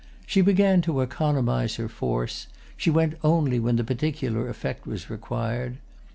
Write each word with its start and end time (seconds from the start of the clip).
She 0.25 0.41
began 0.41 0.81
to 0.81 1.01
economise 1.01 1.75
her 1.75 1.87
force, 1.87 2.47
she 2.75 2.89
went 2.89 3.19
only 3.23 3.59
when 3.59 3.75
the 3.75 3.83
particular 3.83 4.49
effect 4.49 4.87
was 4.87 5.11
required. 5.11 5.77